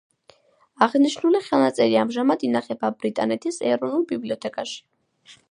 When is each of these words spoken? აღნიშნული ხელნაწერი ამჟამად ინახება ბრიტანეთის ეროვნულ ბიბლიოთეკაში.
აღნიშნული 0.85 1.41
ხელნაწერი 1.47 1.99
ამჟამად 2.05 2.47
ინახება 2.49 2.91
ბრიტანეთის 3.03 3.61
ეროვნულ 3.75 4.09
ბიბლიოთეკაში. 4.15 4.83